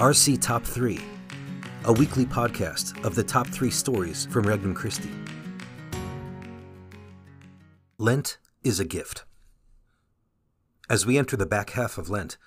RC 0.00 0.40
Top 0.40 0.64
3, 0.64 0.98
a 1.84 1.92
weekly 1.92 2.24
podcast 2.24 3.04
of 3.04 3.14
the 3.14 3.22
top 3.22 3.46
three 3.46 3.70
stories 3.70 4.24
from 4.30 4.46
Regnum 4.46 4.74
Christi. 4.74 5.10
Lent 7.98 8.38
is 8.64 8.80
a 8.80 8.86
gift. 8.86 9.26
As 10.88 11.04
we 11.04 11.18
enter 11.18 11.36
the 11.36 11.44
back 11.44 11.72
half 11.72 11.98
of 11.98 12.08
Lent, 12.08 12.38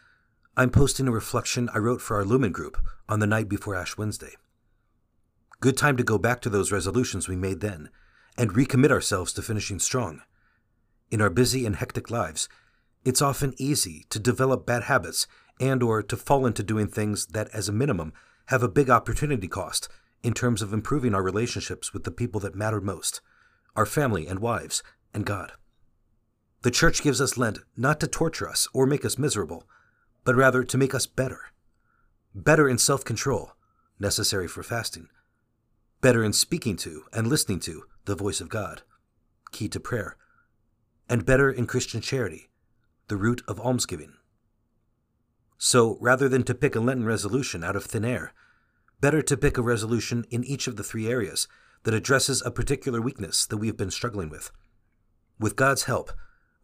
I'm 0.58 0.71
posting 0.71 1.08
a 1.08 1.12
reflection 1.12 1.70
I 1.76 1.78
wrote 1.78 2.02
for 2.02 2.17
our 2.17 2.26
Lumen 2.26 2.52
group 2.52 2.76
on 3.08 3.20
the 3.20 3.28
night 3.28 3.49
before 3.49 3.76
Ash 3.76 3.99
Wednesday. 3.99 4.33
Good 5.60 5.78
time 5.78 5.96
to 5.97 6.04
go 6.04 6.17
back 6.17 6.42
to 6.42 6.49
those 6.49 6.72
resolutions 6.72 7.28
we 7.28 7.35
made 7.35 7.60
then 7.60 7.92
and 8.35 8.54
recommit 8.54 8.90
ourselves 8.90 9.31
to 9.33 9.44
finishing 9.44 9.78
strong. 9.78 10.24
In 11.12 11.22
our 11.22 11.29
busy 11.29 11.67
and 11.67 11.76
hectic 11.76 12.10
lives, 12.10 12.49
it's 13.06 13.22
often 13.22 13.54
easy 13.60 14.08
to 14.10 14.17
develop 14.17 14.65
bad 14.65 14.85
habits 14.85 15.28
and 15.68 15.82
or 15.82 16.04
to 16.04 16.18
fall 16.18 16.45
into 16.45 16.64
doing 16.64 16.88
things 16.88 17.27
that 17.27 17.50
as 17.53 17.70
a 17.70 17.73
minimum 17.73 18.13
have 18.48 18.63
a 18.63 18.67
big 18.67 18.90
opportunity 18.90 19.48
cost 19.48 19.88
in 20.21 20.34
terms 20.34 20.62
of 20.62 20.73
improving 20.73 21.16
our 21.16 21.23
relationships 21.23 21.94
with 21.94 22.04
the 22.04 22.12
people 22.12 22.40
that 22.41 22.55
matter 22.55 22.81
most, 22.81 23.21
our 23.76 23.85
family 23.85 24.27
and 24.27 24.40
wives 24.40 24.84
and 25.13 25.26
God. 25.26 25.54
The 26.63 26.71
church 26.71 27.02
gives 27.02 27.20
us 27.20 27.38
Lent 27.38 27.59
not 27.76 27.99
to 27.99 28.07
torture 28.07 28.49
us 28.49 28.68
or 28.73 28.85
make 28.85 29.05
us 29.05 29.18
miserable, 29.18 29.63
but 30.23 30.35
rather 30.35 30.63
to 30.63 30.77
make 30.77 30.95
us 30.95 31.05
better. 31.05 31.52
Better 32.34 32.70
in 32.70 32.77
self 32.77 33.04
control, 33.04 33.52
necessary 33.99 34.48
for 34.48 34.63
fasting. 34.63 35.07
Better 36.02 36.23
in 36.23 36.34
speaking 36.34 36.76
to 36.77 37.04
and 37.13 37.27
listening 37.27 37.59
to 37.62 37.84
the 38.05 38.16
voice 38.16 38.41
of 38.41 38.49
God, 38.49 38.82
key 39.52 39.68
to 39.70 39.80
prayer. 39.80 40.18
And 41.09 41.26
better 41.26 41.52
in 41.52 41.68
Christian 41.68 42.02
charity, 42.02 42.49
the 43.07 43.18
root 43.18 43.41
of 43.48 43.59
almsgiving. 43.59 44.13
So, 45.66 45.98
rather 46.02 46.27
than 46.27 46.44
to 46.44 46.53
pick 46.53 46.76
a 46.76 46.81
Lenten 46.81 47.05
resolution 47.05 47.63
out 47.63 47.77
of 47.77 47.85
thin 47.85 48.04
air, 48.04 48.34
better 48.99 49.21
to 49.21 49.38
pick 49.38 49.57
a 49.57 49.62
resolution 49.62 50.26
in 50.29 50.43
each 50.43 50.68
of 50.68 50.76
the 50.76 50.84
three 50.84 51.07
areas 51.07 51.48
that 51.84 51.93
addresses 51.93 52.41
a 52.41 52.51
particular 52.51 52.99
weakness 52.99 53.46
that 53.46 53.55
we 53.55 53.68
have 53.68 53.77
been 53.77 53.90
struggling 53.90 54.27
with. 54.27 54.52
With 55.40 55.55
God's 55.55 55.84
help, 55.84 56.12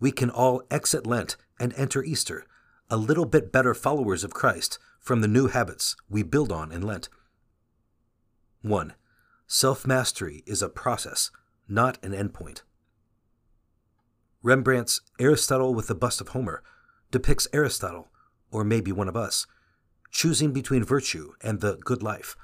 we 0.01 0.11
can 0.11 0.29
all 0.29 0.63
exit 0.69 1.07
Lent 1.07 1.37
and 1.57 1.73
enter 1.77 2.03
Easter 2.03 2.43
a 2.89 2.97
little 2.97 3.23
bit 3.23 3.53
better 3.53 3.73
followers 3.73 4.25
of 4.25 4.33
Christ 4.33 4.77
from 4.99 5.21
the 5.21 5.29
new 5.29 5.47
habits 5.47 5.95
we 6.09 6.21
build 6.21 6.51
on 6.51 6.69
in 6.69 6.81
Lent. 6.81 7.07
1. 8.63 8.95
Self 9.47 9.87
mastery 9.87 10.43
is 10.45 10.61
a 10.61 10.67
process, 10.67 11.31
not 11.69 12.03
an 12.03 12.11
endpoint. 12.11 12.63
Rembrandt's 14.43 14.99
Aristotle 15.21 15.73
with 15.73 15.87
the 15.87 15.95
Bust 15.95 16.19
of 16.19 16.27
Homer 16.29 16.61
depicts 17.11 17.47
Aristotle, 17.53 18.08
or 18.51 18.63
maybe 18.63 18.91
one 18.91 19.07
of 19.07 19.15
us, 19.15 19.45
choosing 20.11 20.51
between 20.51 20.83
virtue 20.83 21.33
and 21.41 21.61
the 21.61 21.77
good 21.77 22.01
life. 22.01 22.35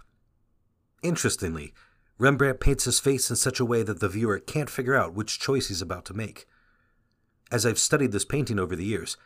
Interestingly, 1.04 1.74
Rembrandt 2.18 2.60
paints 2.60 2.86
his 2.86 3.00
face 3.00 3.30
in 3.30 3.36
such 3.36 3.60
a 3.60 3.66
way 3.66 3.84
that 3.84 4.00
the 4.00 4.10
viewer 4.10 4.40
can't 4.40 4.70
figure 4.70 4.96
out 4.96 5.14
which 5.14 5.40
choice 5.40 5.68
he's 5.68 5.82
about 5.82 6.06
to 6.06 6.14
make. 6.14 6.46
As 7.52 7.66
I've 7.66 7.80
studied 7.80 8.12
this 8.12 8.26
painting 8.26 8.58
over 8.58 8.76
the 8.76 8.86
years, 8.86 9.18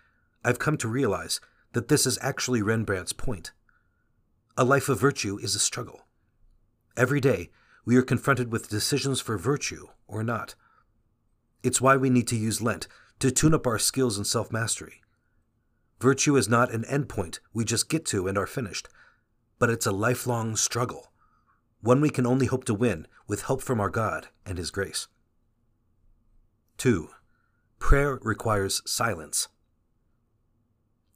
I've 0.44 0.60
come 0.60 0.78
to 0.78 0.88
realize 0.88 1.40
that 1.74 1.88
this 1.88 2.06
is 2.08 2.18
actually 2.22 2.62
Rembrandt's 2.62 3.14
point. 3.14 3.52
A 4.58 4.64
life 4.64 4.90
of 4.90 5.00
virtue 5.00 5.38
is 5.38 5.56
a 5.56 5.60
struggle. 5.60 6.08
Every 6.98 7.22
day, 7.22 7.50
we 7.86 7.96
are 7.96 8.02
confronted 8.02 8.52
with 8.52 8.70
decisions 8.70 9.22
for 9.22 9.38
virtue 9.38 9.88
or 10.08 10.24
not. 10.24 10.56
It's 11.64 11.80
why 11.82 11.96
we 11.96 12.10
need 12.10 12.28
to 12.30 12.36
use 12.36 12.62
Lent 12.62 12.88
to 13.20 13.32
tune 13.32 13.54
up 13.54 13.68
our 13.68 13.80
skills 13.80 14.18
in 14.18 14.26
self 14.26 14.52
mastery. 14.52 15.02
Virtue 16.02 16.38
is 16.38 16.48
not 16.48 16.72
an 16.72 16.84
endpoint 16.84 17.40
we 17.54 17.66
just 17.66 17.90
get 17.90 18.06
to 18.06 18.28
and 18.28 18.38
are 18.38 18.48
finished, 18.48 18.88
but 19.58 19.70
it's 19.70 19.86
a 19.86 19.92
lifelong 19.92 20.56
struggle, 20.56 21.12
one 21.82 22.00
we 22.00 22.10
can 22.10 22.26
only 22.26 22.46
hope 22.46 22.64
to 22.66 22.74
win 22.74 23.06
with 23.28 23.44
help 23.44 23.62
from 23.62 23.82
our 23.82 23.90
God 23.90 24.30
and 24.46 24.58
His 24.58 24.72
grace. 24.72 25.08
2. 26.78 27.10
Prayer 27.80 28.18
requires 28.22 28.82
silence. 28.86 29.50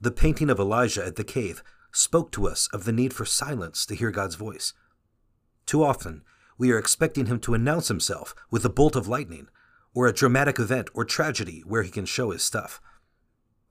The 0.02 0.12
painting 0.12 0.50
of 0.50 0.60
Elijah 0.60 1.06
at 1.06 1.16
the 1.16 1.24
cave 1.24 1.64
spoke 1.94 2.32
to 2.34 2.48
us 2.48 2.68
of 2.74 2.84
the 2.84 2.92
need 2.92 3.14
for 3.14 3.26
silence 3.26 3.86
to 3.86 3.96
hear 3.96 4.12
God's 4.12 4.36
voice. 4.36 4.74
Too 5.66 5.84
often, 5.84 6.24
we 6.58 6.72
are 6.72 6.78
expecting 6.78 7.28
him 7.28 7.40
to 7.40 7.54
announce 7.54 7.88
himself 7.88 8.36
with 8.52 8.66
a 8.66 8.70
bolt 8.70 8.98
of 8.98 9.08
lightning, 9.08 9.48
or 9.94 10.08
a 10.08 10.14
dramatic 10.14 10.60
event 10.60 10.90
or 10.94 11.06
tragedy 11.06 11.64
where 11.66 11.84
he 11.84 11.92
can 11.92 12.06
show 12.06 12.32
his 12.32 12.44
stuff. 12.44 12.82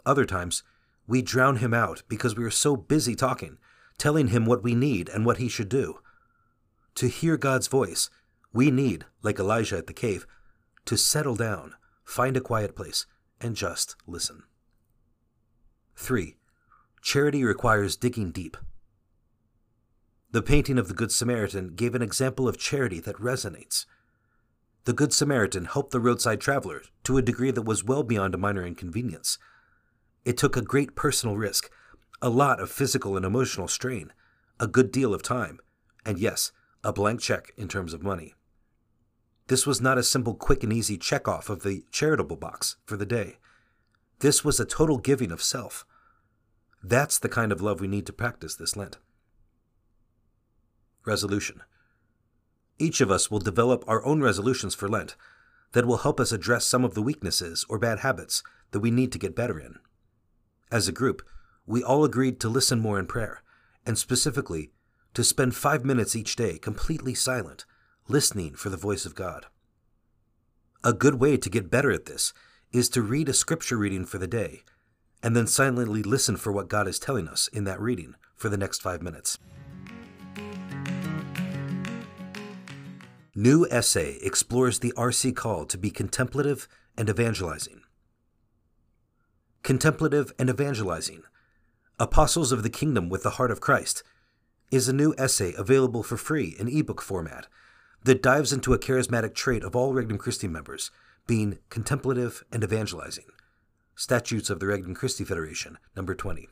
Other 0.06 0.24
times, 0.24 0.62
we 1.06 1.22
drown 1.22 1.56
him 1.56 1.74
out 1.74 2.02
because 2.08 2.36
we 2.36 2.44
are 2.44 2.50
so 2.50 2.76
busy 2.76 3.14
talking, 3.14 3.58
telling 3.98 4.28
him 4.28 4.46
what 4.46 4.62
we 4.62 4.74
need 4.74 5.08
and 5.08 5.26
what 5.26 5.38
he 5.38 5.48
should 5.48 5.68
do. 5.68 5.98
To 6.96 7.08
hear 7.08 7.36
God's 7.36 7.68
voice, 7.68 8.10
we 8.52 8.70
need, 8.70 9.06
like 9.22 9.38
Elijah 9.38 9.78
at 9.78 9.86
the 9.86 9.92
cave, 9.92 10.26
to 10.84 10.96
settle 10.96 11.36
down, 11.36 11.74
find 12.04 12.36
a 12.36 12.40
quiet 12.40 12.76
place, 12.76 13.06
and 13.40 13.56
just 13.56 13.96
listen. 14.06 14.42
3. 15.96 16.36
Charity 17.00 17.44
requires 17.44 17.96
digging 17.96 18.30
deep. 18.30 18.56
The 20.30 20.42
painting 20.42 20.78
of 20.78 20.88
the 20.88 20.94
Good 20.94 21.12
Samaritan 21.12 21.74
gave 21.74 21.94
an 21.94 22.02
example 22.02 22.48
of 22.48 22.56
charity 22.56 23.00
that 23.00 23.16
resonates. 23.16 23.84
The 24.84 24.92
Good 24.92 25.12
Samaritan 25.12 25.66
helped 25.66 25.92
the 25.92 26.00
roadside 26.00 26.40
traveler 26.40 26.82
to 27.04 27.18
a 27.18 27.22
degree 27.22 27.50
that 27.50 27.62
was 27.62 27.84
well 27.84 28.02
beyond 28.02 28.34
a 28.34 28.38
minor 28.38 28.64
inconvenience. 28.64 29.38
It 30.24 30.36
took 30.36 30.56
a 30.56 30.62
great 30.62 30.94
personal 30.94 31.36
risk, 31.36 31.70
a 32.20 32.28
lot 32.28 32.60
of 32.60 32.70
physical 32.70 33.16
and 33.16 33.26
emotional 33.26 33.68
strain, 33.68 34.12
a 34.60 34.68
good 34.68 34.92
deal 34.92 35.12
of 35.12 35.22
time, 35.22 35.58
and 36.06 36.18
yes, 36.18 36.52
a 36.84 36.92
blank 36.92 37.20
check 37.20 37.52
in 37.56 37.68
terms 37.68 37.92
of 37.92 38.02
money. 38.02 38.34
This 39.48 39.66
was 39.66 39.80
not 39.80 39.98
a 39.98 40.02
simple 40.02 40.34
quick 40.34 40.62
and 40.62 40.72
easy 40.72 40.96
check 40.96 41.26
off 41.26 41.50
of 41.50 41.62
the 41.62 41.84
charitable 41.90 42.36
box 42.36 42.76
for 42.84 42.96
the 42.96 43.06
day. 43.06 43.38
This 44.20 44.44
was 44.44 44.60
a 44.60 44.64
total 44.64 44.98
giving 44.98 45.32
of 45.32 45.42
self. 45.42 45.84
That's 46.82 47.18
the 47.18 47.28
kind 47.28 47.50
of 47.50 47.60
love 47.60 47.80
we 47.80 47.88
need 47.88 48.06
to 48.06 48.12
practice 48.12 48.54
this 48.54 48.76
Lent. 48.76 48.98
Resolution 51.04 51.62
Each 52.78 53.00
of 53.00 53.10
us 53.10 53.30
will 53.30 53.40
develop 53.40 53.84
our 53.88 54.04
own 54.04 54.22
resolutions 54.22 54.74
for 54.74 54.88
Lent 54.88 55.16
that 55.72 55.86
will 55.86 55.98
help 55.98 56.20
us 56.20 56.30
address 56.30 56.64
some 56.64 56.84
of 56.84 56.94
the 56.94 57.02
weaknesses 57.02 57.66
or 57.68 57.78
bad 57.78 58.00
habits 58.00 58.42
that 58.70 58.80
we 58.80 58.90
need 58.90 59.10
to 59.12 59.18
get 59.18 59.34
better 59.34 59.58
in. 59.58 59.78
As 60.72 60.88
a 60.88 60.92
group, 60.92 61.20
we 61.66 61.84
all 61.84 62.02
agreed 62.02 62.40
to 62.40 62.48
listen 62.48 62.80
more 62.80 62.98
in 62.98 63.06
prayer, 63.06 63.42
and 63.84 63.98
specifically, 63.98 64.70
to 65.12 65.22
spend 65.22 65.54
five 65.54 65.84
minutes 65.84 66.16
each 66.16 66.34
day 66.34 66.56
completely 66.56 67.12
silent, 67.12 67.66
listening 68.08 68.54
for 68.54 68.70
the 68.70 68.78
voice 68.78 69.04
of 69.04 69.14
God. 69.14 69.44
A 70.82 70.94
good 70.94 71.16
way 71.16 71.36
to 71.36 71.50
get 71.50 71.70
better 71.70 71.90
at 71.92 72.06
this 72.06 72.32
is 72.72 72.88
to 72.88 73.02
read 73.02 73.28
a 73.28 73.34
scripture 73.34 73.76
reading 73.76 74.06
for 74.06 74.16
the 74.16 74.26
day, 74.26 74.62
and 75.22 75.36
then 75.36 75.46
silently 75.46 76.02
listen 76.02 76.38
for 76.38 76.50
what 76.50 76.70
God 76.70 76.88
is 76.88 76.98
telling 76.98 77.28
us 77.28 77.48
in 77.48 77.64
that 77.64 77.78
reading 77.78 78.14
for 78.34 78.48
the 78.48 78.56
next 78.56 78.80
five 78.80 79.02
minutes. 79.02 79.38
New 83.34 83.66
essay 83.70 84.16
explores 84.22 84.78
the 84.78 84.94
RC 84.96 85.36
call 85.36 85.66
to 85.66 85.76
be 85.76 85.90
contemplative 85.90 86.66
and 86.96 87.10
evangelizing. 87.10 87.82
Contemplative 89.62 90.32
and 90.40 90.50
Evangelizing 90.50 91.22
Apostles 92.00 92.50
of 92.50 92.64
the 92.64 92.68
Kingdom 92.68 93.08
with 93.08 93.22
the 93.22 93.30
Heart 93.30 93.52
of 93.52 93.60
Christ 93.60 94.02
is 94.72 94.88
a 94.88 94.92
new 94.92 95.14
essay 95.16 95.54
available 95.56 96.02
for 96.02 96.16
free 96.16 96.56
in 96.58 96.66
ebook 96.66 97.00
format 97.00 97.46
that 98.02 98.24
dives 98.24 98.52
into 98.52 98.74
a 98.74 98.78
charismatic 98.78 99.34
trait 99.36 99.62
of 99.62 99.76
all 99.76 99.94
Regnum 99.94 100.18
Christi 100.18 100.48
members, 100.48 100.90
being 101.28 101.60
contemplative 101.70 102.42
and 102.50 102.64
evangelizing. 102.64 103.26
Statutes 103.94 104.50
of 104.50 104.58
the 104.58 104.66
Regnum 104.66 104.96
Christi 104.96 105.24
Federation, 105.24 105.78
number 105.94 106.16
20. 106.16 106.48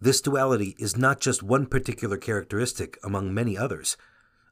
This 0.00 0.20
duality 0.20 0.74
is 0.80 0.96
not 0.96 1.20
just 1.20 1.44
one 1.44 1.66
particular 1.66 2.16
characteristic 2.16 2.98
among 3.04 3.32
many 3.32 3.56
others 3.56 3.96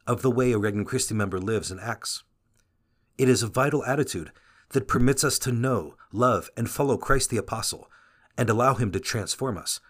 of 0.06 0.22
the 0.22 0.30
way 0.30 0.52
a 0.52 0.58
Regnum 0.58 0.84
Christi 0.84 1.14
member 1.14 1.40
lives 1.40 1.72
and 1.72 1.80
acts. 1.80 2.22
It 3.18 3.28
is 3.28 3.42
a 3.42 3.48
vital 3.48 3.84
attitude 3.84 4.30
that 4.70 4.88
permits 4.88 5.24
us 5.24 5.38
to 5.40 5.52
know, 5.52 5.94
love, 6.12 6.50
and 6.56 6.68
follow 6.68 6.96
Christ 6.96 7.30
the 7.30 7.36
Apostle 7.36 7.90
and 8.36 8.50
allow 8.50 8.74
him 8.74 8.90
to 8.92 9.00
transform 9.00 9.56
us. 9.56 9.80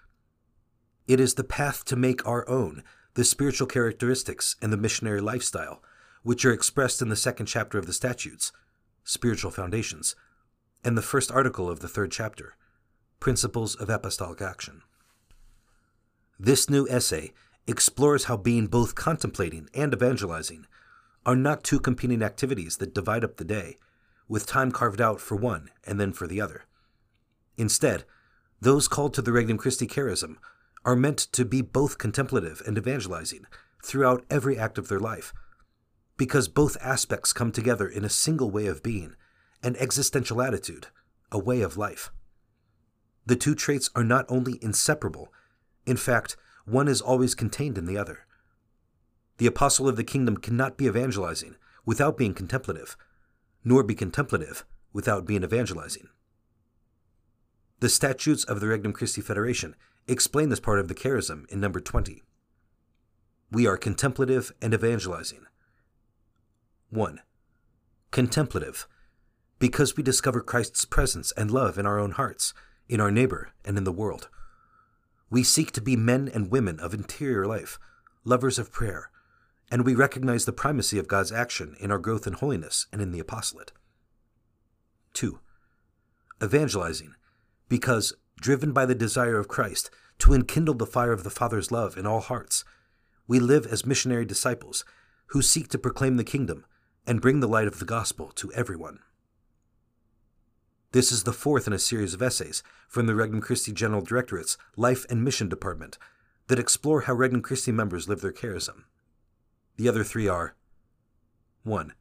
It 1.06 1.20
is 1.20 1.34
the 1.34 1.44
path 1.44 1.84
to 1.86 1.96
make 1.96 2.26
our 2.26 2.48
own 2.48 2.82
the 3.14 3.24
spiritual 3.24 3.66
characteristics 3.66 4.56
and 4.60 4.72
the 4.72 4.76
missionary 4.76 5.20
lifestyle, 5.20 5.82
which 6.22 6.44
are 6.44 6.52
expressed 6.52 7.00
in 7.00 7.08
the 7.08 7.16
second 7.16 7.46
chapter 7.46 7.78
of 7.78 7.86
the 7.86 7.92
Statutes, 7.92 8.52
Spiritual 9.04 9.50
Foundations, 9.50 10.14
and 10.84 10.96
the 10.96 11.02
first 11.02 11.30
article 11.30 11.70
of 11.70 11.80
the 11.80 11.88
third 11.88 12.12
chapter, 12.12 12.54
Principles 13.20 13.74
of 13.74 13.88
Apostolic 13.88 14.42
Action. 14.42 14.82
This 16.38 16.68
new 16.68 16.86
essay 16.88 17.32
explores 17.66 18.24
how 18.24 18.36
being 18.36 18.66
both 18.66 18.94
contemplating 18.94 19.68
and 19.74 19.94
evangelizing 19.94 20.66
are 21.24 21.36
not 21.36 21.64
two 21.64 21.80
competing 21.80 22.22
activities 22.22 22.76
that 22.76 22.94
divide 22.94 23.24
up 23.24 23.36
the 23.36 23.44
day, 23.44 23.78
with 24.28 24.46
time 24.46 24.72
carved 24.72 25.00
out 25.00 25.20
for 25.20 25.36
one 25.36 25.70
and 25.84 26.00
then 26.00 26.12
for 26.12 26.26
the 26.26 26.40
other. 26.40 26.64
Instead, 27.56 28.04
those 28.60 28.88
called 28.88 29.14
to 29.14 29.22
the 29.22 29.32
Regnum 29.32 29.58
Christi 29.58 29.86
charism 29.86 30.36
are 30.84 30.96
meant 30.96 31.18
to 31.18 31.44
be 31.44 31.62
both 31.62 31.98
contemplative 31.98 32.62
and 32.66 32.78
evangelizing 32.78 33.46
throughout 33.84 34.24
every 34.30 34.58
act 34.58 34.78
of 34.78 34.88
their 34.88 35.00
life, 35.00 35.32
because 36.16 36.48
both 36.48 36.76
aspects 36.80 37.32
come 37.32 37.52
together 37.52 37.88
in 37.88 38.04
a 38.04 38.08
single 38.08 38.50
way 38.50 38.66
of 38.66 38.82
being, 38.82 39.14
an 39.62 39.76
existential 39.76 40.40
attitude, 40.40 40.88
a 41.30 41.38
way 41.38 41.60
of 41.60 41.76
life. 41.76 42.10
The 43.26 43.36
two 43.36 43.54
traits 43.54 43.90
are 43.94 44.04
not 44.04 44.26
only 44.28 44.58
inseparable, 44.62 45.32
in 45.86 45.96
fact, 45.96 46.36
one 46.64 46.88
is 46.88 47.00
always 47.00 47.34
contained 47.34 47.78
in 47.78 47.86
the 47.86 47.98
other. 47.98 48.26
The 49.38 49.46
apostle 49.46 49.88
of 49.88 49.96
the 49.96 50.04
kingdom 50.04 50.36
cannot 50.36 50.76
be 50.76 50.86
evangelizing 50.86 51.56
without 51.84 52.16
being 52.16 52.34
contemplative, 52.34 52.96
nor 53.66 53.82
be 53.82 53.96
contemplative 53.96 54.64
without 54.92 55.26
being 55.26 55.42
evangelizing. 55.42 56.06
The 57.80 57.88
statutes 57.88 58.44
of 58.44 58.60
the 58.60 58.68
Regnum 58.68 58.92
Christi 58.92 59.20
Federation 59.20 59.74
explain 60.06 60.50
this 60.50 60.60
part 60.60 60.78
of 60.78 60.86
the 60.86 60.94
charism 60.94 61.50
in 61.50 61.60
number 61.60 61.80
20. 61.80 62.22
We 63.50 63.66
are 63.66 63.76
contemplative 63.76 64.52
and 64.62 64.72
evangelizing. 64.72 65.46
1. 66.90 67.20
Contemplative, 68.12 68.86
because 69.58 69.96
we 69.96 70.02
discover 70.04 70.40
Christ's 70.40 70.84
presence 70.84 71.32
and 71.32 71.50
love 71.50 71.76
in 71.76 71.86
our 71.86 71.98
own 71.98 72.12
hearts, 72.12 72.54
in 72.88 73.00
our 73.00 73.10
neighbor, 73.10 73.50
and 73.64 73.76
in 73.76 73.82
the 73.82 73.90
world. 73.90 74.28
We 75.28 75.42
seek 75.42 75.72
to 75.72 75.80
be 75.80 75.96
men 75.96 76.30
and 76.32 76.52
women 76.52 76.78
of 76.78 76.94
interior 76.94 77.46
life, 77.46 77.80
lovers 78.22 78.60
of 78.60 78.70
prayer, 78.70 79.10
and 79.70 79.84
we 79.84 79.94
recognize 79.94 80.44
the 80.44 80.52
primacy 80.52 80.98
of 80.98 81.08
God's 81.08 81.32
action 81.32 81.76
in 81.80 81.90
our 81.90 81.98
growth 81.98 82.26
in 82.26 82.34
holiness 82.34 82.86
and 82.92 83.02
in 83.02 83.10
the 83.10 83.18
apostolate. 83.18 83.72
2. 85.14 85.40
Evangelizing, 86.42 87.14
because, 87.68 88.12
driven 88.40 88.72
by 88.72 88.86
the 88.86 88.94
desire 88.94 89.38
of 89.38 89.48
Christ 89.48 89.90
to 90.18 90.34
enkindle 90.34 90.74
the 90.74 90.86
fire 90.86 91.12
of 91.12 91.24
the 91.24 91.30
Father's 91.30 91.72
love 91.72 91.96
in 91.96 92.06
all 92.06 92.20
hearts, 92.20 92.64
we 93.26 93.40
live 93.40 93.66
as 93.66 93.86
missionary 93.86 94.24
disciples 94.24 94.84
who 95.28 95.42
seek 95.42 95.68
to 95.68 95.78
proclaim 95.78 96.16
the 96.16 96.24
kingdom 96.24 96.64
and 97.06 97.20
bring 97.20 97.40
the 97.40 97.48
light 97.48 97.66
of 97.66 97.78
the 97.78 97.84
gospel 97.84 98.28
to 98.36 98.52
everyone. 98.52 99.00
This 100.92 101.10
is 101.10 101.24
the 101.24 101.32
fourth 101.32 101.66
in 101.66 101.72
a 101.72 101.78
series 101.78 102.14
of 102.14 102.22
essays 102.22 102.62
from 102.88 103.06
the 103.06 103.14
Regnum 103.14 103.40
Christi 103.40 103.72
General 103.72 104.02
Directorate's 104.02 104.56
Life 104.76 105.04
and 105.10 105.24
Mission 105.24 105.48
Department 105.48 105.98
that 106.46 106.58
explore 106.58 107.02
how 107.02 107.14
Regnum 107.14 107.42
Christi 107.42 107.72
members 107.72 108.08
live 108.08 108.20
their 108.20 108.32
charism. 108.32 108.84
The 109.76 109.88
other 109.88 110.04
three 110.04 110.26
are 110.26 110.54
1. 111.64 111.92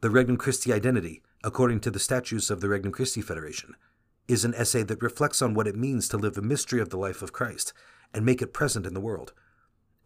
The 0.00 0.10
Regnum 0.10 0.36
Christi 0.36 0.72
Identity, 0.72 1.22
according 1.42 1.80
to 1.80 1.90
the 1.90 1.98
statutes 1.98 2.50
of 2.50 2.60
the 2.60 2.68
Regnum 2.68 2.92
Christi 2.92 3.20
Federation, 3.20 3.74
is 4.28 4.44
an 4.44 4.54
essay 4.54 4.84
that 4.84 5.02
reflects 5.02 5.42
on 5.42 5.52
what 5.52 5.66
it 5.66 5.74
means 5.74 6.08
to 6.08 6.16
live 6.16 6.34
the 6.34 6.42
mystery 6.42 6.80
of 6.80 6.90
the 6.90 6.96
life 6.96 7.20
of 7.20 7.32
Christ 7.32 7.72
and 8.14 8.24
make 8.24 8.40
it 8.40 8.52
present 8.52 8.86
in 8.86 8.94
the 8.94 9.00
world, 9.00 9.32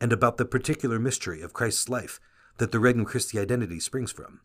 and 0.01 0.15
about 0.15 0.39
the 0.39 0.47
particular 0.47 0.99
mystery 0.99 1.43
of 1.43 1.53
Christ's 1.53 1.91
life 1.91 2.21
that 2.57 2.73
the 2.73 2.81
Regnum 2.81 3.05
Christi 3.05 3.39
Identity 3.39 3.81
springs 3.81 4.11
from. 4.11 4.41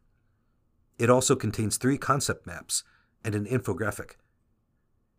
It 0.97 1.09
also 1.09 1.37
contains 1.37 1.77
three 1.77 1.97
concept 1.97 2.45
maps 2.45 2.83
and 3.23 3.35
an 3.35 3.45
infographic. 3.45 4.15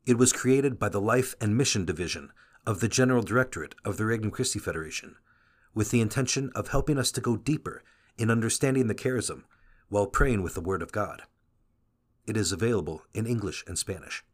It 0.05 0.19
was 0.19 0.35
created 0.35 0.79
by 0.79 0.91
the 0.91 1.01
Life 1.01 1.35
and 1.41 1.57
Mission 1.57 1.87
Division 1.87 2.33
of 2.67 2.81
the 2.81 2.89
General 2.89 3.23
Directorate 3.23 3.75
of 3.83 3.97
the 3.97 4.05
Regnum 4.05 4.31
Christi 4.31 4.59
Federation 4.59 5.17
with 5.75 5.91
the 5.91 6.01
intention 6.01 6.51
of 6.55 6.69
helping 6.69 6.99
us 6.99 7.11
to 7.13 7.21
go 7.21 7.37
deeper 7.37 7.83
in 8.19 8.31
understanding 8.31 8.87
the 8.87 8.95
charism 8.95 9.45
while 9.89 10.07
praying 10.07 10.43
with 10.43 10.55
the 10.55 10.61
Word 10.61 10.83
of 10.83 10.93
God. 10.93 11.23
It 12.27 12.37
is 12.37 12.53
available 12.53 13.03
in 13.15 13.27
English 13.27 13.65
and 13.67 13.79
Spanish. 13.79 14.25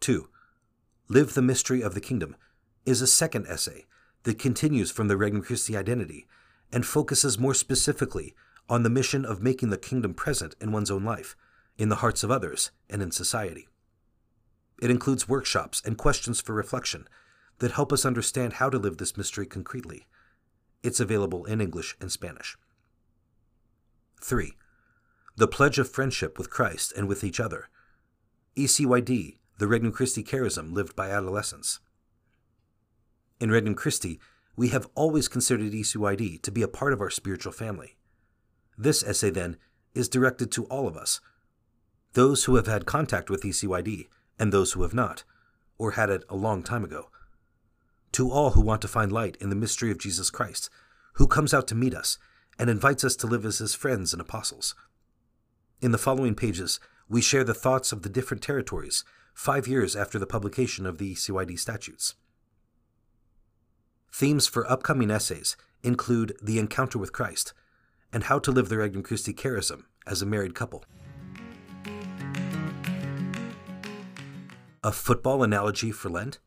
2. 0.00 0.28
Live 1.08 1.34
the 1.34 1.42
Mystery 1.42 1.80
of 1.82 1.94
the 1.94 2.00
Kingdom 2.00 2.36
is 2.84 3.00
a 3.00 3.06
second 3.06 3.46
essay 3.46 3.86
that 4.24 4.38
continues 4.38 4.90
from 4.90 5.08
the 5.08 5.16
Regnum 5.16 5.42
Christi 5.42 5.76
identity 5.76 6.26
and 6.72 6.84
focuses 6.84 7.38
more 7.38 7.54
specifically 7.54 8.34
on 8.68 8.82
the 8.82 8.90
mission 8.90 9.24
of 9.24 9.42
making 9.42 9.70
the 9.70 9.78
kingdom 9.78 10.12
present 10.12 10.54
in 10.60 10.72
one's 10.72 10.90
own 10.90 11.04
life, 11.04 11.34
in 11.78 11.88
the 11.88 11.96
hearts 11.96 12.22
of 12.22 12.30
others, 12.30 12.70
and 12.90 13.02
in 13.02 13.10
society. 13.10 13.68
It 14.82 14.90
includes 14.90 15.28
workshops 15.28 15.82
and 15.84 15.96
questions 15.96 16.40
for 16.40 16.52
reflection 16.52 17.08
that 17.58 17.72
help 17.72 17.92
us 17.92 18.04
understand 18.04 18.54
how 18.54 18.70
to 18.70 18.78
live 18.78 18.98
this 18.98 19.16
mystery 19.16 19.46
concretely. 19.46 20.06
It's 20.82 21.00
available 21.00 21.44
in 21.44 21.60
English 21.60 21.96
and 22.00 22.10
Spanish. 22.10 22.56
3. 24.22 24.52
The 25.36 25.48
Pledge 25.48 25.78
of 25.78 25.90
Friendship 25.90 26.38
with 26.38 26.50
Christ 26.50 26.92
and 26.96 27.08
with 27.08 27.24
each 27.24 27.40
other. 27.40 27.68
ECYD, 28.56 29.38
the 29.58 29.68
Regnum 29.68 29.92
Christi 29.92 30.22
charism 30.22 30.72
lived 30.72 30.96
by 30.96 31.10
adolescents. 31.10 31.80
In 33.40 33.50
Regnum 33.50 33.74
Christi, 33.74 34.18
we 34.56 34.68
have 34.68 34.88
always 34.94 35.28
considered 35.28 35.72
ECYD 35.72 36.42
to 36.42 36.50
be 36.50 36.62
a 36.62 36.68
part 36.68 36.92
of 36.92 37.00
our 37.00 37.10
spiritual 37.10 37.52
family. 37.52 37.96
This 38.76 39.04
essay, 39.04 39.30
then, 39.30 39.56
is 39.94 40.08
directed 40.08 40.50
to 40.52 40.64
all 40.64 40.86
of 40.86 40.96
us 40.96 41.20
those 42.14 42.44
who 42.44 42.56
have 42.56 42.66
had 42.66 42.86
contact 42.86 43.28
with 43.28 43.42
ECYD 43.42 44.08
and 44.38 44.50
those 44.50 44.72
who 44.72 44.82
have 44.82 44.94
not, 44.94 45.24
or 45.76 45.92
had 45.92 46.10
it 46.10 46.24
a 46.28 46.34
long 46.34 46.62
time 46.62 46.82
ago 46.82 47.10
to 48.12 48.30
all 48.30 48.50
who 48.50 48.60
want 48.60 48.82
to 48.82 48.88
find 48.88 49.12
light 49.12 49.36
in 49.40 49.50
the 49.50 49.56
mystery 49.56 49.90
of 49.90 49.98
Jesus 49.98 50.30
Christ, 50.30 50.70
who 51.14 51.26
comes 51.26 51.52
out 51.52 51.66
to 51.68 51.74
meet 51.74 51.94
us 51.94 52.18
and 52.58 52.68
invites 52.68 53.04
us 53.04 53.16
to 53.16 53.26
live 53.26 53.44
as 53.44 53.58
his 53.58 53.74
friends 53.74 54.12
and 54.12 54.20
apostles. 54.20 54.74
In 55.80 55.92
the 55.92 55.98
following 55.98 56.34
pages, 56.34 56.80
we 57.08 57.22
share 57.22 57.44
the 57.44 57.54
thoughts 57.54 57.92
of 57.92 58.02
the 58.02 58.08
different 58.08 58.42
territories 58.42 59.04
five 59.32 59.68
years 59.68 59.94
after 59.94 60.18
the 60.18 60.26
publication 60.26 60.84
of 60.84 60.98
the 60.98 61.14
CYD 61.14 61.58
statutes. 61.58 62.14
Themes 64.12 64.46
for 64.48 64.68
upcoming 64.70 65.10
essays 65.10 65.56
include 65.82 66.36
the 66.42 66.58
encounter 66.58 66.98
with 66.98 67.12
Christ 67.12 67.52
and 68.12 68.24
how 68.24 68.38
to 68.40 68.50
live 68.50 68.68
the 68.68 68.78
Regnum 68.78 69.04
Christi 69.04 69.32
charism 69.32 69.84
as 70.06 70.22
a 70.22 70.26
married 70.26 70.54
couple. 70.54 70.84
A 74.82 74.92
football 74.92 75.42
analogy 75.42 75.92
for 75.92 76.08
Lent? 76.08 76.38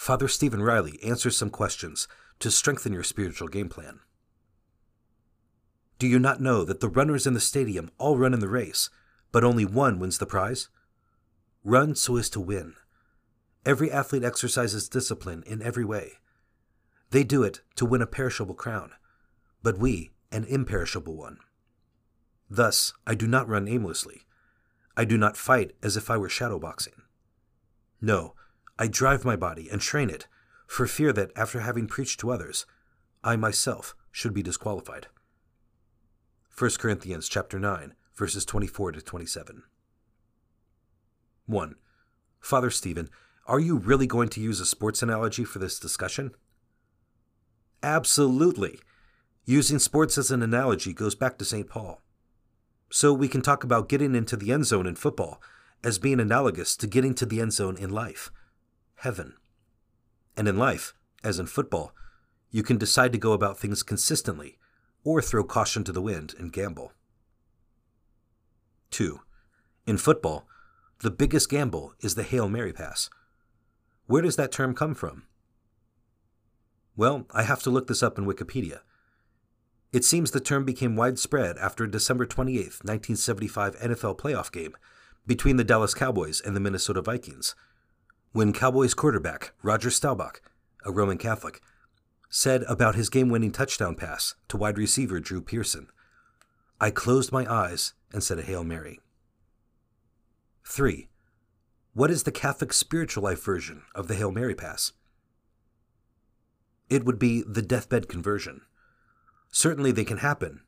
Father 0.00 0.28
Stephen 0.28 0.62
Riley 0.62 0.98
answers 1.04 1.36
some 1.36 1.50
questions 1.50 2.08
to 2.38 2.50
strengthen 2.50 2.94
your 2.94 3.02
spiritual 3.02 3.48
game 3.48 3.68
plan. 3.68 4.00
Do 5.98 6.06
you 6.06 6.18
not 6.18 6.40
know 6.40 6.64
that 6.64 6.80
the 6.80 6.88
runners 6.88 7.26
in 7.26 7.34
the 7.34 7.38
stadium 7.38 7.90
all 7.98 8.16
run 8.16 8.32
in 8.32 8.40
the 8.40 8.48
race, 8.48 8.88
but 9.30 9.44
only 9.44 9.66
one 9.66 9.98
wins 9.98 10.16
the 10.16 10.24
prize? 10.24 10.70
Run 11.64 11.94
so 11.94 12.16
as 12.16 12.30
to 12.30 12.40
win. 12.40 12.76
Every 13.66 13.92
athlete 13.92 14.24
exercises 14.24 14.88
discipline 14.88 15.44
in 15.46 15.60
every 15.60 15.84
way. 15.84 16.12
They 17.10 17.22
do 17.22 17.42
it 17.42 17.60
to 17.74 17.84
win 17.84 18.00
a 18.00 18.06
perishable 18.06 18.54
crown, 18.54 18.92
but 19.62 19.76
we 19.76 20.12
an 20.32 20.44
imperishable 20.44 21.14
one. 21.14 21.40
Thus, 22.48 22.94
I 23.06 23.14
do 23.14 23.26
not 23.26 23.50
run 23.50 23.68
aimlessly. 23.68 24.22
I 24.96 25.04
do 25.04 25.18
not 25.18 25.36
fight 25.36 25.72
as 25.82 25.98
if 25.98 26.08
I 26.08 26.16
were 26.16 26.30
shadowboxing. 26.30 27.02
No, 28.00 28.34
I 28.80 28.86
drive 28.86 29.26
my 29.26 29.36
body 29.36 29.68
and 29.70 29.78
train 29.78 30.08
it, 30.08 30.26
for 30.66 30.86
fear 30.86 31.12
that 31.12 31.32
after 31.36 31.60
having 31.60 31.86
preached 31.86 32.18
to 32.20 32.30
others, 32.30 32.64
I 33.22 33.36
myself 33.36 33.94
should 34.10 34.32
be 34.32 34.42
disqualified. 34.42 35.08
1 36.56 36.70
Corinthians 36.78 37.28
chapter 37.28 37.58
9, 37.58 37.92
verses 38.16 38.46
24 38.46 38.92
to 38.92 39.02
27. 39.02 39.64
1. 41.44 41.74
Father 42.40 42.70
Stephen, 42.70 43.10
are 43.46 43.60
you 43.60 43.76
really 43.76 44.06
going 44.06 44.30
to 44.30 44.40
use 44.40 44.60
a 44.60 44.64
sports 44.64 45.02
analogy 45.02 45.44
for 45.44 45.58
this 45.58 45.78
discussion? 45.78 46.30
Absolutely. 47.82 48.80
Using 49.44 49.78
sports 49.78 50.16
as 50.16 50.30
an 50.30 50.42
analogy 50.42 50.94
goes 50.94 51.14
back 51.14 51.36
to 51.36 51.44
St. 51.44 51.68
Paul. 51.68 52.00
So 52.90 53.12
we 53.12 53.28
can 53.28 53.42
talk 53.42 53.62
about 53.62 53.90
getting 53.90 54.14
into 54.14 54.38
the 54.38 54.52
end 54.52 54.64
zone 54.64 54.86
in 54.86 54.94
football 54.94 55.42
as 55.84 55.98
being 55.98 56.18
analogous 56.18 56.76
to 56.78 56.86
getting 56.86 57.12
to 57.16 57.26
the 57.26 57.42
end 57.42 57.52
zone 57.52 57.76
in 57.76 57.90
life 57.90 58.30
heaven. 59.00 59.34
And 60.36 60.46
in 60.46 60.58
life, 60.58 60.94
as 61.24 61.38
in 61.38 61.46
football, 61.46 61.92
you 62.50 62.62
can 62.62 62.78
decide 62.78 63.12
to 63.12 63.18
go 63.18 63.32
about 63.32 63.58
things 63.58 63.82
consistently 63.82 64.58
or 65.04 65.22
throw 65.22 65.44
caution 65.44 65.84
to 65.84 65.92
the 65.92 66.02
wind 66.02 66.34
and 66.38 66.52
gamble. 66.52 66.92
2. 68.90 69.20
In 69.86 69.96
football, 69.96 70.46
the 71.00 71.10
biggest 71.10 71.48
gamble 71.48 71.94
is 72.00 72.14
the 72.14 72.22
Hail 72.22 72.48
Mary 72.48 72.72
pass. 72.72 73.08
Where 74.06 74.22
does 74.22 74.36
that 74.36 74.52
term 74.52 74.74
come 74.74 74.94
from? 74.94 75.24
Well, 76.96 77.26
I 77.30 77.44
have 77.44 77.62
to 77.62 77.70
look 77.70 77.86
this 77.86 78.02
up 78.02 78.18
in 78.18 78.26
Wikipedia. 78.26 78.80
It 79.92 80.04
seems 80.04 80.30
the 80.30 80.40
term 80.40 80.64
became 80.64 80.94
widespread 80.94 81.56
after 81.56 81.84
a 81.84 81.90
December 81.90 82.26
28, 82.26 82.58
1975 82.60 83.76
NFL 83.76 84.18
playoff 84.18 84.52
game 84.52 84.76
between 85.26 85.56
the 85.56 85.64
Dallas 85.64 85.94
Cowboys 85.94 86.40
and 86.40 86.54
the 86.54 86.60
Minnesota 86.60 87.00
Vikings 87.00 87.54
when 88.32 88.52
Cowboys 88.52 88.94
quarterback 88.94 89.52
Roger 89.62 89.90
Staubach, 89.90 90.40
a 90.84 90.92
Roman 90.92 91.18
Catholic, 91.18 91.60
said 92.28 92.62
about 92.68 92.94
his 92.94 93.08
game 93.08 93.28
winning 93.28 93.50
touchdown 93.50 93.96
pass 93.96 94.34
to 94.48 94.56
wide 94.56 94.78
receiver 94.78 95.18
Drew 95.18 95.40
Pearson 95.40 95.88
I 96.82 96.90
closed 96.90 97.30
my 97.30 97.44
eyes 97.44 97.92
and 98.10 98.22
said 98.22 98.38
a 98.38 98.42
Hail 98.42 98.64
Mary. 98.64 99.00
3. 100.64 101.08
What 101.92 102.10
is 102.10 102.22
the 102.22 102.32
Catholic 102.32 102.72
spiritual 102.72 103.24
life 103.24 103.44
version 103.44 103.82
of 103.94 104.08
the 104.08 104.14
Hail 104.14 104.30
Mary 104.30 104.54
Pass? 104.54 104.92
It 106.88 107.04
would 107.04 107.18
be 107.18 107.42
the 107.46 107.60
deathbed 107.60 108.08
conversion. 108.08 108.62
Certainly 109.50 109.92
they 109.92 110.04
can 110.04 110.18
happen, 110.18 110.62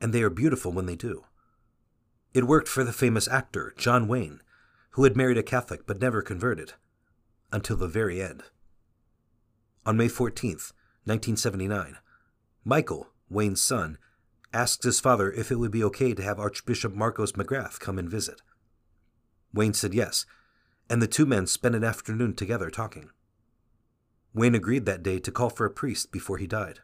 and 0.00 0.14
they 0.14 0.22
are 0.22 0.30
beautiful 0.30 0.72
when 0.72 0.86
they 0.86 0.96
do. 0.96 1.24
It 2.32 2.44
worked 2.44 2.68
for 2.68 2.82
the 2.82 2.92
famous 2.92 3.28
actor 3.28 3.74
John 3.76 4.08
Wayne, 4.08 4.40
who 4.92 5.04
had 5.04 5.16
married 5.16 5.36
a 5.36 5.42
Catholic 5.42 5.86
but 5.86 6.00
never 6.00 6.22
converted, 6.22 6.74
until 7.52 7.76
the 7.76 7.88
very 7.88 8.20
end. 8.22 8.44
On 9.86 9.96
May 9.96 10.08
14th, 10.08 10.72
1979, 11.04 11.96
Michael, 12.64 13.08
Wayne's 13.30 13.60
son, 13.60 13.98
asked 14.52 14.82
his 14.82 15.00
father 15.00 15.30
if 15.32 15.50
it 15.50 15.56
would 15.56 15.70
be 15.70 15.84
okay 15.84 16.14
to 16.14 16.22
have 16.22 16.38
Archbishop 16.38 16.94
Marcos 16.94 17.32
McGrath 17.32 17.80
come 17.80 17.98
and 17.98 18.10
visit. 18.10 18.42
Wayne 19.52 19.74
said 19.74 19.94
yes, 19.94 20.26
and 20.90 21.00
the 21.00 21.06
two 21.06 21.26
men 21.26 21.46
spent 21.46 21.74
an 21.74 21.84
afternoon 21.84 22.34
together 22.34 22.70
talking. 22.70 23.10
Wayne 24.34 24.54
agreed 24.54 24.86
that 24.86 25.02
day 25.02 25.18
to 25.18 25.32
call 25.32 25.50
for 25.50 25.66
a 25.66 25.70
priest 25.70 26.12
before 26.12 26.38
he 26.38 26.46
died. 26.46 26.80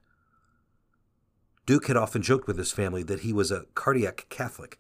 Duke 1.67 1.87
had 1.87 1.97
often 1.97 2.23
joked 2.23 2.47
with 2.47 2.59
his 2.59 2.73
family 2.73 3.03
that 3.05 3.21
he 3.21 3.33
was 3.33 3.51
a 3.51 3.65
cardiac 3.75 4.27
Catholic, 4.29 4.79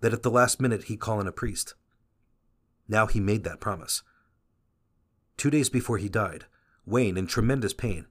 that 0.00 0.12
at 0.12 0.22
the 0.22 0.30
last 0.30 0.60
minute 0.60 0.84
he'd 0.84 1.00
call 1.00 1.20
in 1.20 1.26
a 1.26 1.32
priest. 1.32 1.74
Now 2.88 3.06
he 3.06 3.20
made 3.20 3.44
that 3.44 3.60
promise. 3.60 4.02
Two 5.40 5.48
days 5.48 5.70
before 5.70 5.96
he 5.96 6.10
died, 6.10 6.44
Wayne, 6.84 7.16
in 7.16 7.26
tremendous 7.26 7.72
pain, 7.72 8.06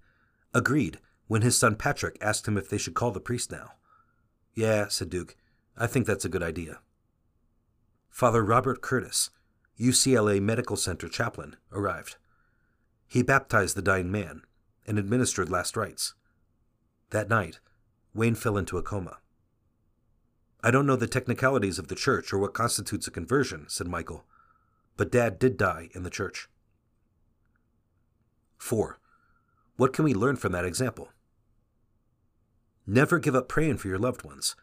agreed 0.51 0.98
when 1.27 1.43
his 1.43 1.55
son 1.55 1.75
Patrick 1.75 2.17
asked 2.19 2.48
him 2.48 2.57
if 2.57 2.67
they 2.67 2.79
should 2.79 2.95
call 2.95 3.12
the 3.12 3.19
priest 3.19 3.51
now. 3.51 3.74
Yeah, 4.55 4.88
said 4.88 5.12
Duke, 5.12 5.36
I 5.77 5.86
think 5.86 6.07
that's 6.07 6.25
a 6.25 6.29
good 6.29 6.41
idea. 6.41 6.79
Father 8.09 8.43
Robert 8.43 8.81
Curtis, 8.81 9.29
UCLA 9.79 10.41
Medical 10.41 10.75
Center 10.75 11.07
chaplain, 11.07 11.55
arrived. 11.71 12.15
He 13.05 13.21
baptized 13.21 13.75
the 13.75 13.83
dying 13.83 14.09
man 14.09 14.41
and 14.88 14.98
administered 14.98 15.51
last 15.51 15.77
rites. 15.77 16.15
That 17.12 17.29
night, 17.29 17.59
Wayne 18.12 18.33
fell 18.33 18.57
into 18.57 18.79
a 18.79 18.81
coma. 18.81 19.19
I 20.63 20.71
don't 20.71 20.88
know 20.88 20.95
the 20.95 21.05
technicalities 21.05 21.77
of 21.77 21.89
the 21.89 21.95
church 21.95 22.33
or 22.33 22.39
what 22.39 22.55
constitutes 22.55 23.05
a 23.05 23.12
conversion, 23.12 23.65
said 23.67 23.88
Michael, 23.88 24.25
but 24.98 25.12
Dad 25.12 25.38
did 25.38 25.57
die 25.57 25.89
in 25.93 26.01
the 26.01 26.09
church. 26.09 26.50
4. 28.60 29.00
What 29.78 29.94
can 29.94 30.06
we 30.06 30.13
learn 30.13 30.36
from 30.36 30.51
that 30.51 30.66
example? 30.66 31.10
Never 32.86 33.18
give 33.18 33.36
up 33.36 33.48
praying 33.48 33.78
for 33.78 33.88
your 33.88 33.98
loved 33.98 34.24
ones. 34.24 34.56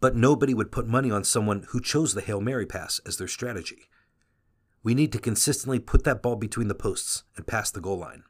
But 0.00 0.16
nobody 0.16 0.52
would 0.52 0.72
put 0.72 0.86
money 0.86 1.10
on 1.10 1.24
someone 1.24 1.64
who 1.68 1.80
chose 1.80 2.12
the 2.12 2.20
Hail 2.20 2.40
Mary 2.40 2.66
pass 2.66 3.00
as 3.06 3.16
their 3.16 3.28
strategy. 3.28 3.88
We 4.82 4.94
need 4.94 5.12
to 5.12 5.18
consistently 5.18 5.78
put 5.78 6.04
that 6.04 6.22
ball 6.22 6.36
between 6.36 6.68
the 6.68 6.74
posts 6.74 7.24
and 7.36 7.46
pass 7.46 7.70
the 7.70 7.80
goal 7.80 7.98
line. 7.98 8.24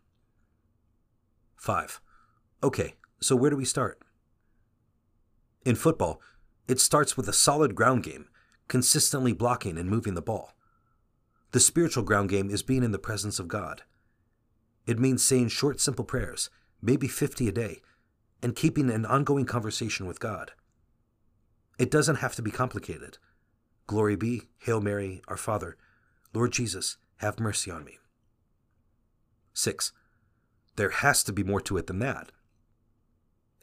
5. 1.56 2.00
Okay, 2.62 2.94
so 3.20 3.34
where 3.34 3.50
do 3.50 3.56
we 3.56 3.64
start? 3.64 4.00
In 5.64 5.74
football, 5.74 6.20
it 6.68 6.80
starts 6.80 7.16
with 7.16 7.28
a 7.28 7.32
solid 7.32 7.74
ground 7.74 8.04
game, 8.04 8.28
consistently 8.68 9.32
blocking 9.32 9.78
and 9.78 9.90
moving 9.90 10.14
the 10.14 10.22
ball. 10.22 10.54
The 11.52 11.60
spiritual 11.60 12.04
ground 12.04 12.28
game 12.28 12.50
is 12.50 12.62
being 12.62 12.82
in 12.82 12.92
the 12.92 12.98
presence 12.98 13.38
of 13.38 13.48
God. 13.48 13.82
It 14.86 14.98
means 14.98 15.22
saying 15.22 15.48
short, 15.48 15.80
simple 15.80 16.04
prayers, 16.04 16.50
maybe 16.80 17.08
50 17.08 17.48
a 17.48 17.52
day, 17.52 17.80
and 18.42 18.54
keeping 18.54 18.90
an 18.90 19.04
ongoing 19.04 19.44
conversation 19.44 20.06
with 20.06 20.20
God. 20.20 20.52
It 21.78 21.90
doesn't 21.90 22.16
have 22.16 22.34
to 22.36 22.42
be 22.42 22.50
complicated. 22.50 23.18
Glory 23.86 24.16
be, 24.16 24.42
Hail 24.58 24.80
Mary, 24.80 25.22
Our 25.28 25.36
Father, 25.36 25.76
Lord 26.32 26.52
Jesus, 26.52 26.96
have 27.16 27.40
mercy 27.40 27.70
on 27.70 27.84
me. 27.84 27.98
6. 29.54 29.92
There 30.76 30.90
has 30.90 31.22
to 31.24 31.32
be 31.32 31.42
more 31.42 31.60
to 31.62 31.76
it 31.76 31.86
than 31.86 31.98
that. 32.00 32.30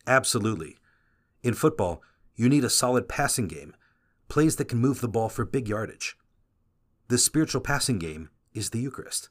Absolutely. 0.08 0.78
In 1.44 1.54
football, 1.54 2.02
you 2.36 2.50
need 2.50 2.64
a 2.64 2.70
solid 2.70 3.08
passing 3.08 3.48
game, 3.48 3.76
plays 4.28 4.56
that 4.56 4.68
can 4.68 4.80
move 4.80 5.02
the 5.02 5.08
ball 5.08 5.30
for 5.30 5.46
big 5.46 5.68
yardage. 5.68 6.18
The 7.10 7.18
spiritual 7.18 7.62
passing 7.62 8.00
game 8.00 8.30
is 8.54 8.72
the 8.72 8.80
Eucharist. 8.80 9.30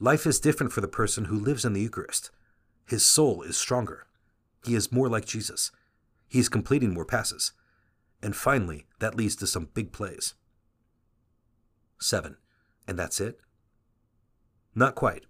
Life 0.00 0.26
is 0.26 0.38
different 0.38 0.72
for 0.72 0.80
the 0.80 0.88
person 0.88 1.24
who 1.24 1.38
lives 1.38 1.64
in 1.64 1.72
the 1.72 1.80
Eucharist. 1.80 2.30
His 2.86 3.04
soul 3.04 3.42
is 3.42 3.56
stronger. 3.56 4.06
He 4.64 4.74
is 4.74 4.92
more 4.92 5.08
like 5.08 5.26
Jesus. 5.26 5.72
He 6.28 6.38
is 6.38 6.48
completing 6.48 6.94
more 6.94 7.04
passes. 7.04 7.52
And 8.22 8.36
finally, 8.36 8.86
that 9.00 9.16
leads 9.16 9.34
to 9.36 9.46
some 9.46 9.70
big 9.74 9.92
plays. 9.92 10.34
7. 12.00 12.36
And 12.86 12.98
that's 12.98 13.20
it? 13.20 13.40
Not 14.74 14.94
quite. 14.94 15.24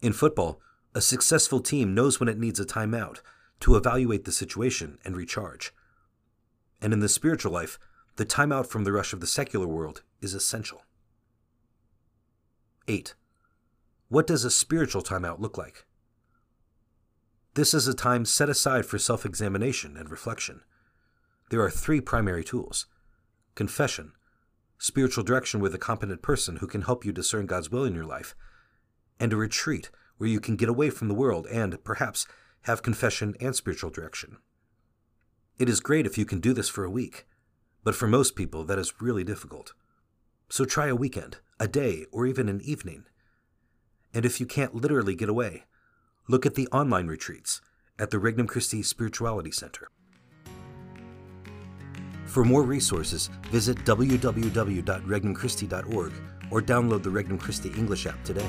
In 0.00 0.12
football, 0.12 0.60
a 0.94 1.00
successful 1.02 1.60
team 1.60 1.94
knows 1.94 2.18
when 2.18 2.28
it 2.28 2.38
needs 2.38 2.58
a 2.58 2.64
timeout 2.64 3.18
to 3.60 3.76
evaluate 3.76 4.24
the 4.24 4.32
situation 4.32 4.98
and 5.04 5.16
recharge. 5.16 5.72
And 6.80 6.92
in 6.92 7.00
the 7.00 7.08
spiritual 7.08 7.52
life, 7.52 7.78
the 8.16 8.24
timeout 8.24 8.66
from 8.66 8.84
the 8.84 8.92
rush 8.92 9.12
of 9.12 9.20
the 9.20 9.26
secular 9.26 9.66
world 9.66 10.02
is 10.22 10.32
essential. 10.32 10.82
8. 12.86 13.14
What 14.10 14.26
does 14.26 14.44
a 14.44 14.50
spiritual 14.50 15.02
timeout 15.02 15.38
look 15.38 15.58
like? 15.58 15.84
This 17.52 17.74
is 17.74 17.86
a 17.86 17.94
time 17.94 18.24
set 18.24 18.48
aside 18.48 18.86
for 18.86 18.98
self 18.98 19.26
examination 19.26 19.98
and 19.98 20.10
reflection. 20.10 20.62
There 21.50 21.60
are 21.60 21.70
three 21.70 22.00
primary 22.00 22.42
tools 22.42 22.86
confession, 23.54 24.12
spiritual 24.78 25.24
direction 25.24 25.60
with 25.60 25.74
a 25.74 25.78
competent 25.78 26.22
person 26.22 26.56
who 26.56 26.66
can 26.66 26.82
help 26.82 27.04
you 27.04 27.12
discern 27.12 27.46
God's 27.46 27.70
will 27.70 27.84
in 27.84 27.94
your 27.94 28.06
life, 28.06 28.34
and 29.20 29.32
a 29.32 29.36
retreat 29.36 29.90
where 30.16 30.30
you 30.30 30.40
can 30.40 30.56
get 30.56 30.70
away 30.70 30.88
from 30.88 31.08
the 31.08 31.14
world 31.14 31.46
and, 31.48 31.82
perhaps, 31.84 32.26
have 32.62 32.82
confession 32.82 33.34
and 33.40 33.54
spiritual 33.54 33.90
direction. 33.90 34.38
It 35.58 35.68
is 35.68 35.80
great 35.80 36.06
if 36.06 36.16
you 36.16 36.24
can 36.24 36.40
do 36.40 36.54
this 36.54 36.68
for 36.68 36.84
a 36.84 36.90
week, 36.90 37.26
but 37.84 37.94
for 37.94 38.06
most 38.06 38.36
people 38.36 38.64
that 38.64 38.78
is 38.78 39.02
really 39.02 39.24
difficult. 39.24 39.74
So 40.48 40.64
try 40.64 40.86
a 40.86 40.96
weekend, 40.96 41.38
a 41.60 41.68
day, 41.68 42.06
or 42.10 42.26
even 42.26 42.48
an 42.48 42.62
evening. 42.62 43.04
And 44.14 44.24
if 44.24 44.40
you 44.40 44.46
can't 44.46 44.74
literally 44.74 45.14
get 45.14 45.28
away, 45.28 45.64
look 46.28 46.46
at 46.46 46.54
the 46.54 46.66
online 46.68 47.06
retreats 47.06 47.60
at 47.98 48.10
the 48.10 48.18
Regnum 48.18 48.48
Christi 48.48 48.82
Spirituality 48.82 49.50
Center. 49.50 49.88
For 52.26 52.44
more 52.44 52.62
resources, 52.62 53.28
visit 53.50 53.76
www.regnumchristi.org 53.84 56.12
or 56.50 56.62
download 56.62 57.02
the 57.02 57.10
Regnum 57.10 57.38
Christi 57.38 57.68
English 57.70 58.06
app 58.06 58.22
today. 58.24 58.48